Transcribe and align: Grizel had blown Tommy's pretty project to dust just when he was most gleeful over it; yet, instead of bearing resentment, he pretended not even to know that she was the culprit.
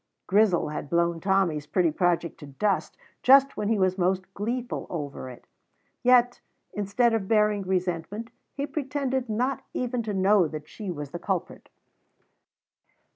Grizel 0.25 0.69
had 0.69 0.89
blown 0.89 1.19
Tommy's 1.19 1.67
pretty 1.67 1.91
project 1.91 2.39
to 2.39 2.47
dust 2.47 2.97
just 3.21 3.55
when 3.55 3.67
he 3.67 3.77
was 3.77 3.99
most 3.99 4.33
gleeful 4.33 4.87
over 4.89 5.29
it; 5.29 5.45
yet, 6.01 6.41
instead 6.73 7.13
of 7.13 7.27
bearing 7.27 7.61
resentment, 7.61 8.31
he 8.55 8.65
pretended 8.65 9.29
not 9.29 9.61
even 9.75 10.01
to 10.01 10.15
know 10.15 10.47
that 10.47 10.67
she 10.67 10.89
was 10.89 11.11
the 11.11 11.19
culprit. 11.19 11.69